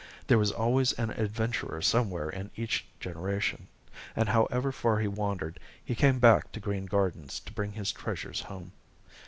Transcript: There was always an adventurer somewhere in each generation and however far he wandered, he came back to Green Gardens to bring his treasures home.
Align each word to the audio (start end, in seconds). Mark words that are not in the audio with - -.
There 0.25 0.39
was 0.39 0.51
always 0.51 0.93
an 0.93 1.11
adventurer 1.11 1.79
somewhere 1.83 2.27
in 2.27 2.49
each 2.55 2.87
generation 2.99 3.67
and 4.15 4.29
however 4.29 4.71
far 4.71 4.97
he 4.99 5.07
wandered, 5.07 5.59
he 5.85 5.93
came 5.93 6.17
back 6.17 6.51
to 6.53 6.59
Green 6.59 6.87
Gardens 6.87 7.39
to 7.41 7.53
bring 7.53 7.73
his 7.73 7.91
treasures 7.91 8.41
home. 8.41 8.71